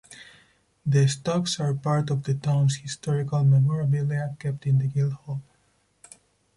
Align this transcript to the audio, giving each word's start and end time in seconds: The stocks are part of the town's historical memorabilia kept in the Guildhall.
The 0.83 1.07
stocks 1.07 1.59
are 1.59 1.75
part 1.75 2.09
of 2.09 2.23
the 2.23 2.33
town's 2.33 2.77
historical 2.77 3.43
memorabilia 3.43 4.35
kept 4.39 4.65
in 4.65 4.79
the 4.79 4.87
Guildhall. 4.87 5.43